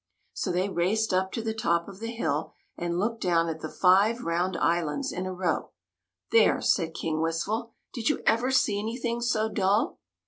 So 0.33 0.51
they 0.51 0.67
raced 0.67 1.13
up 1.13 1.31
to 1.33 1.43
the 1.43 1.53
top 1.53 1.87
of 1.87 1.99
the 1.99 2.11
hill 2.11 2.53
and 2.75 2.97
looked 2.97 3.21
down 3.21 3.47
at 3.49 3.59
the 3.59 3.69
five 3.69 4.21
round 4.23 4.57
islands 4.57 5.11
in 5.11 5.27
a 5.27 5.31
row." 5.31 5.69
There!" 6.31 6.59
said 6.73 6.95
King 6.95 7.21
Wistful." 7.21 7.73
Did 7.93 8.09
you 8.09 8.23
ever 8.25 8.49
see 8.49 8.79
anything 8.79 9.21
so 9.21 9.47
dull?" 9.47 9.99